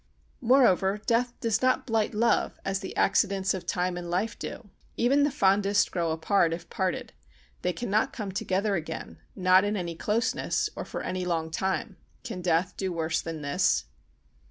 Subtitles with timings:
[0.41, 4.71] Moreover, death does not blight love as the accidents of time and life do.
[4.97, 7.13] Even the fondest grow apart if parted;
[7.61, 11.97] they cannot come together again, not in any closeness or for any long time.
[12.23, 13.85] Can death do worse than this?